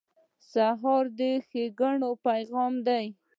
[0.51, 3.05] سهار د ښېګڼې پیغام دی.